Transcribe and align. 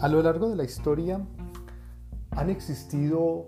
A 0.00 0.08
lo 0.08 0.22
largo 0.22 0.48
de 0.48 0.56
la 0.56 0.64
historia 0.64 1.20
han 2.30 2.48
existido 2.48 3.44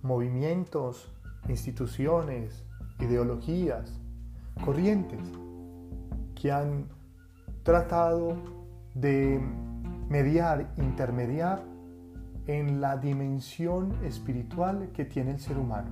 movimientos, 0.00 1.12
instituciones, 1.46 2.64
ideologías, 3.00 4.00
corrientes 4.64 5.20
que 6.34 6.50
han 6.50 6.86
tratado 7.64 8.34
de 8.94 9.42
mediar, 10.08 10.72
intermediar 10.78 11.62
en 12.46 12.80
la 12.80 12.96
dimensión 12.96 13.94
espiritual 14.02 14.92
que 14.94 15.04
tiene 15.04 15.32
el 15.32 15.38
ser 15.38 15.58
humano. 15.58 15.90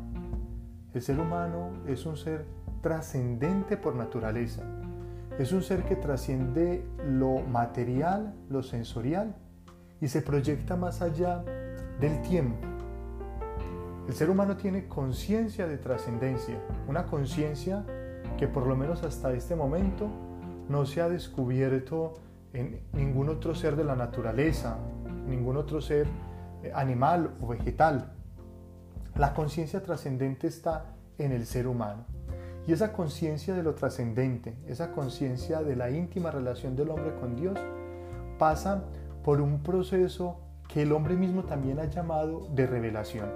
El 0.94 1.02
ser 1.02 1.20
humano 1.20 1.70
es 1.86 2.06
un 2.06 2.16
ser 2.16 2.46
trascendente 2.80 3.76
por 3.76 3.94
naturaleza. 3.94 4.62
Es 5.38 5.52
un 5.52 5.62
ser 5.62 5.84
que 5.84 5.96
trasciende 5.96 6.82
lo 7.04 7.40
material, 7.40 8.34
lo 8.48 8.62
sensorial 8.62 9.36
y 10.00 10.08
se 10.08 10.22
proyecta 10.22 10.76
más 10.76 11.02
allá 11.02 11.42
del 12.00 12.22
tiempo. 12.22 12.66
El 14.06 14.14
ser 14.14 14.30
humano 14.30 14.56
tiene 14.56 14.86
conciencia 14.88 15.66
de 15.66 15.76
trascendencia, 15.76 16.58
una 16.86 17.04
conciencia 17.04 17.84
que 18.38 18.48
por 18.48 18.66
lo 18.66 18.76
menos 18.76 19.02
hasta 19.02 19.32
este 19.32 19.54
momento 19.54 20.08
no 20.68 20.86
se 20.86 21.00
ha 21.00 21.08
descubierto 21.08 22.14
en 22.52 22.80
ningún 22.92 23.28
otro 23.28 23.54
ser 23.54 23.76
de 23.76 23.84
la 23.84 23.96
naturaleza, 23.96 24.78
ningún 25.26 25.56
otro 25.56 25.80
ser 25.80 26.06
eh, 26.62 26.72
animal 26.74 27.34
o 27.40 27.48
vegetal. 27.48 28.12
La 29.16 29.34
conciencia 29.34 29.82
trascendente 29.82 30.46
está 30.46 30.86
en 31.18 31.32
el 31.32 31.44
ser 31.46 31.66
humano. 31.66 32.04
Y 32.66 32.72
esa 32.72 32.92
conciencia 32.92 33.54
de 33.54 33.62
lo 33.62 33.74
trascendente, 33.74 34.54
esa 34.66 34.92
conciencia 34.92 35.62
de 35.62 35.74
la 35.74 35.90
íntima 35.90 36.30
relación 36.30 36.76
del 36.76 36.90
hombre 36.90 37.14
con 37.18 37.34
Dios, 37.34 37.58
pasa 38.38 38.84
por 39.28 39.42
un 39.42 39.62
proceso 39.62 40.40
que 40.68 40.80
el 40.80 40.92
hombre 40.92 41.14
mismo 41.14 41.44
también 41.44 41.80
ha 41.80 41.84
llamado 41.84 42.48
de 42.54 42.66
revelación. 42.66 43.28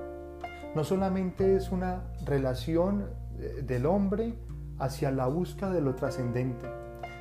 No 0.74 0.84
solamente 0.84 1.54
es 1.54 1.70
una 1.70 2.04
relación 2.24 3.10
eh, 3.38 3.60
del 3.62 3.84
hombre 3.84 4.32
hacia 4.78 5.10
la 5.10 5.26
búsqueda 5.26 5.70
de 5.70 5.82
lo 5.82 5.94
trascendente, 5.94 6.66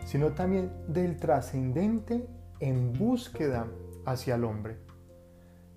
sino 0.06 0.30
también 0.30 0.72
del 0.88 1.18
trascendente 1.18 2.26
en 2.62 2.94
búsqueda 2.94 3.68
hacia 4.06 4.36
el 4.36 4.45
hombre. 4.45 4.78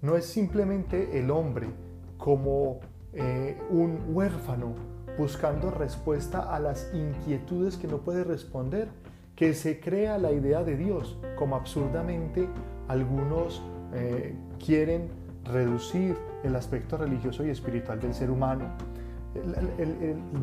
No 0.00 0.14
es 0.14 0.26
simplemente 0.26 1.18
el 1.18 1.32
hombre 1.32 1.70
como 2.16 2.78
eh, 3.12 3.58
un 3.70 4.04
huérfano 4.14 4.76
buscando 5.18 5.72
respuesta 5.72 6.54
a 6.54 6.60
las 6.60 6.94
inquietudes 6.94 7.76
que 7.76 7.88
no 7.88 7.98
puede 8.02 8.22
responder, 8.22 8.86
que 9.34 9.52
se 9.52 9.80
crea 9.80 10.16
la 10.16 10.30
idea 10.30 10.62
de 10.62 10.76
Dios, 10.76 11.18
como 11.36 11.56
absurdamente 11.56 12.48
algunos 12.88 13.62
eh, 13.92 14.36
quieren 14.64 15.08
reducir 15.44 16.16
el 16.42 16.56
aspecto 16.56 16.96
religioso 16.96 17.44
y 17.44 17.50
espiritual 17.50 18.00
del 18.00 18.14
ser 18.14 18.30
humano. 18.30 18.64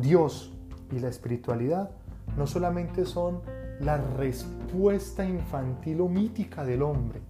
Dios 0.00 0.52
y 0.90 0.98
la 0.98 1.08
espiritualidad 1.08 1.90
no 2.36 2.46
solamente 2.46 3.04
son 3.04 3.40
la 3.80 3.96
respuesta 3.96 5.24
infantil 5.24 6.00
o 6.02 6.08
mítica 6.08 6.64
del 6.64 6.82
hombre. 6.82 7.20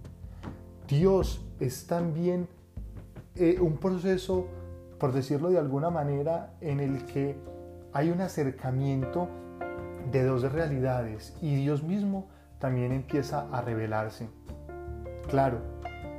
Dios 0.87 1.43
es 1.59 1.87
también 1.87 2.47
eh, 3.35 3.57
un 3.59 3.77
proceso, 3.77 4.47
por 4.99 5.13
decirlo 5.13 5.49
de 5.49 5.57
alguna 5.57 5.89
manera, 5.89 6.53
en 6.61 6.79
el 6.79 7.05
que 7.05 7.35
hay 7.93 8.09
un 8.09 8.21
acercamiento 8.21 9.29
de 10.11 10.23
dos 10.23 10.43
realidades 10.51 11.35
y 11.41 11.55
Dios 11.55 11.83
mismo 11.83 12.27
también 12.59 12.91
empieza 12.91 13.47
a 13.51 13.61
revelarse. 13.61 14.27
Claro, 15.27 15.59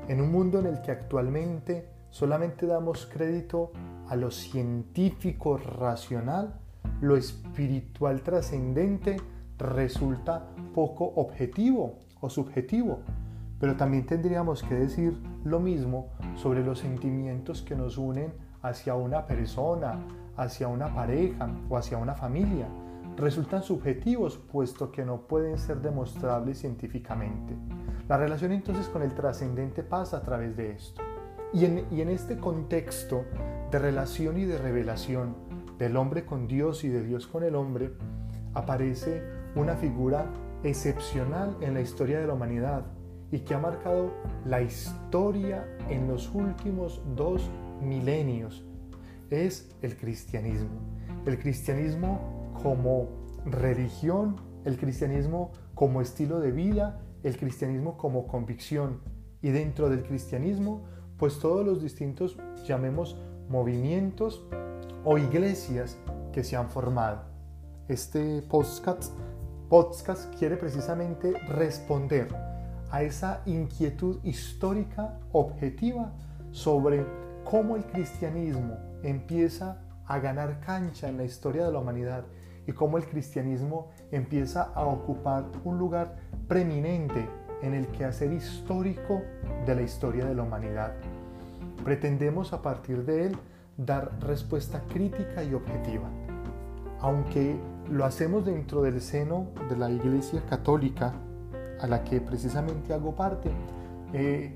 en 0.08 0.20
un 0.20 0.30
mundo 0.30 0.58
en 0.58 0.66
el 0.66 0.82
que 0.82 0.90
actualmente 0.90 1.88
solamente 2.10 2.66
damos 2.66 3.06
crédito 3.06 3.72
a 4.08 4.16
lo 4.16 4.30
científico 4.30 5.56
racional, 5.56 6.54
lo 7.00 7.16
espiritual 7.16 8.22
trascendente 8.22 9.16
resulta 9.58 10.46
poco 10.74 11.04
objetivo 11.16 12.00
o 12.20 12.28
subjetivo. 12.30 13.00
Pero 13.60 13.76
también 13.76 14.06
tendríamos 14.06 14.62
que 14.62 14.74
decir 14.74 15.16
lo 15.44 15.60
mismo 15.60 16.08
sobre 16.34 16.62
los 16.62 16.80
sentimientos 16.80 17.62
que 17.62 17.76
nos 17.76 17.98
unen 17.98 18.32
hacia 18.62 18.94
una 18.94 19.26
persona, 19.26 19.98
hacia 20.36 20.68
una 20.68 20.94
pareja 20.94 21.48
o 21.68 21.76
hacia 21.76 21.98
una 21.98 22.14
familia. 22.14 22.66
Resultan 23.16 23.62
subjetivos 23.62 24.38
puesto 24.38 24.90
que 24.90 25.04
no 25.04 25.28
pueden 25.28 25.56
ser 25.56 25.80
demostrables 25.80 26.58
científicamente. 26.58 27.54
La 28.08 28.16
relación 28.16 28.50
entonces 28.50 28.88
con 28.88 29.02
el 29.02 29.14
trascendente 29.14 29.84
pasa 29.84 30.16
a 30.16 30.22
través 30.22 30.56
de 30.56 30.72
esto. 30.72 31.00
Y 31.52 31.64
en, 31.64 32.08
este 32.08 32.36
contexto 32.36 33.24
de 33.70 33.78
relación 33.78 34.36
y 34.36 34.44
de 34.44 34.58
revelación 34.58 35.36
del 35.78 35.96
hombre 35.96 36.26
con 36.26 36.48
Dios 36.48 36.82
y 36.82 36.88
de 36.88 37.04
Dios 37.04 37.28
con 37.28 37.44
el 37.44 37.54
hombre, 37.54 37.92
aparece 38.54 39.22
una 39.54 39.76
figura 39.76 40.26
excepcional 40.64 41.56
en 41.60 41.74
la 41.74 41.80
historia 41.80 42.18
de 42.18 42.26
la 42.26 42.34
humanidad 42.34 42.84
y 43.30 43.40
que 43.40 43.54
ha 43.54 43.58
marcado 43.58 44.12
la 44.44 44.62
historia 44.62 45.64
en 45.88 46.08
los 46.08 46.34
últimos 46.34 47.00
dos 47.14 47.48
milenios. 47.80 48.64
Es 49.30 49.76
el 49.82 49.96
cristianismo. 49.96 50.80
El 51.24 51.38
cristianismo 51.38 52.33
como 52.64 53.10
religión, 53.46 54.40
el 54.64 54.76
cristianismo 54.76 55.52
como 55.76 56.00
estilo 56.00 56.40
de 56.40 56.50
vida 56.50 56.98
el 57.24 57.38
cristianismo 57.38 57.96
como 57.96 58.26
convicción 58.28 59.00
y 59.40 59.48
dentro 59.50 59.88
del 59.88 60.04
cristianismo, 60.04 60.84
pues 61.16 61.38
todos 61.38 61.66
los 61.66 61.82
distintos, 61.82 62.36
llamemos, 62.66 63.18
movimientos 63.48 64.44
o 65.04 65.18
iglesias 65.18 65.96
que 66.32 66.44
se 66.44 66.56
han 66.56 66.68
formado. 66.68 67.22
Este 67.88 68.42
podcast, 68.42 69.12
podcast 69.68 70.34
quiere 70.38 70.56
precisamente 70.56 71.32
responder 71.48 72.28
a 72.90 73.02
esa 73.02 73.42
inquietud 73.46 74.20
histórica 74.22 75.18
objetiva 75.32 76.12
sobre 76.52 77.06
cómo 77.44 77.76
el 77.76 77.84
cristianismo 77.84 78.76
empieza 79.02 79.82
a 80.06 80.18
ganar 80.18 80.60
cancha 80.60 81.08
en 81.08 81.16
la 81.16 81.24
historia 81.24 81.64
de 81.64 81.72
la 81.72 81.78
humanidad 81.78 82.24
y 82.66 82.72
cómo 82.72 82.96
el 82.96 83.06
cristianismo 83.06 83.88
empieza 84.10 84.62
a 84.74 84.84
ocupar 84.84 85.44
un 85.64 85.78
lugar 85.78 86.16
preeminente 86.48 87.28
en 87.62 87.74
el 87.74 87.86
quehacer 87.88 88.32
histórico 88.32 89.22
de 89.66 89.74
la 89.74 89.82
historia 89.82 90.24
de 90.24 90.34
la 90.34 90.42
humanidad. 90.42 90.92
Pretendemos 91.84 92.52
a 92.52 92.62
partir 92.62 93.04
de 93.04 93.26
él 93.26 93.36
dar 93.76 94.10
respuesta 94.20 94.82
crítica 94.92 95.42
y 95.42 95.54
objetiva. 95.54 96.08
Aunque 97.00 97.56
lo 97.90 98.04
hacemos 98.04 98.44
dentro 98.44 98.82
del 98.82 99.00
seno 99.00 99.48
de 99.68 99.76
la 99.76 99.90
Iglesia 99.90 100.42
Católica, 100.48 101.12
a 101.80 101.86
la 101.86 102.04
que 102.04 102.20
precisamente 102.20 102.94
hago 102.94 103.14
parte, 103.14 103.50
eh, 104.12 104.54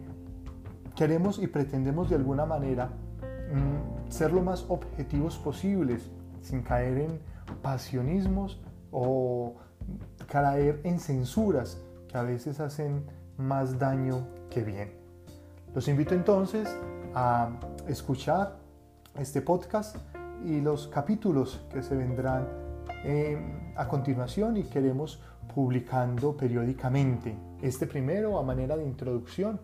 queremos 0.94 1.38
y 1.38 1.46
pretendemos 1.46 2.08
de 2.08 2.16
alguna 2.16 2.46
manera 2.46 2.86
mm, 2.86 4.10
ser 4.10 4.32
lo 4.32 4.42
más 4.42 4.64
objetivos 4.68 5.36
posibles, 5.36 6.10
sin 6.40 6.62
caer 6.62 6.98
en 6.98 7.20
pasionismos 7.62 8.60
o 8.90 9.56
caer 10.26 10.80
en 10.84 11.00
censuras 11.00 11.80
que 12.08 12.16
a 12.16 12.22
veces 12.22 12.60
hacen 12.60 13.04
más 13.36 13.78
daño 13.78 14.26
que 14.50 14.62
bien. 14.62 14.92
Los 15.74 15.88
invito 15.88 16.14
entonces 16.14 16.68
a 17.14 17.50
escuchar 17.86 18.56
este 19.18 19.42
podcast 19.42 19.96
y 20.44 20.60
los 20.60 20.88
capítulos 20.88 21.60
que 21.72 21.82
se 21.82 21.96
vendrán 21.96 22.46
eh, 23.04 23.72
a 23.76 23.88
continuación 23.88 24.56
y 24.56 24.64
queremos 24.64 25.20
publicando 25.54 26.36
periódicamente. 26.36 27.36
Este 27.62 27.86
primero 27.86 28.38
a 28.38 28.42
manera 28.42 28.76
de 28.76 28.84
introducción, 28.84 29.60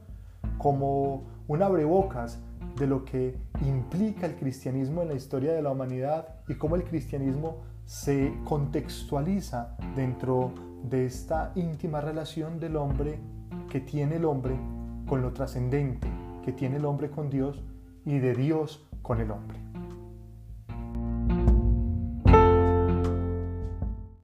como 0.59 1.25
un 1.47 1.63
abrebocas 1.63 2.39
de 2.77 2.87
lo 2.87 3.05
que 3.05 3.37
implica 3.67 4.27
el 4.27 4.37
cristianismo 4.37 5.03
en 5.03 5.09
la 5.09 5.15
historia 5.15 5.53
de 5.53 5.63
la 5.63 5.71
humanidad 5.71 6.29
y 6.49 6.55
cómo 6.55 6.77
el 6.77 6.85
cristianismo 6.85 7.63
se 7.85 8.33
contextualiza 8.45 9.77
dentro 9.95 10.53
de 10.83 11.07
esta 11.07 11.53
íntima 11.55 12.01
relación 12.01 12.59
del 12.59 12.77
hombre 12.77 13.19
que 13.71 13.81
tiene 13.81 14.17
el 14.17 14.25
hombre 14.25 14.57
con 15.07 15.23
lo 15.23 15.33
trascendente, 15.33 16.09
que 16.45 16.53
tiene 16.53 16.77
el 16.77 16.85
hombre 16.85 17.11
con 17.11 17.31
Dios 17.31 17.63
y 18.05 18.19
de 18.19 18.35
Dios 18.35 18.87
con 19.03 19.21
el 19.21 19.31
hombre. 19.31 19.64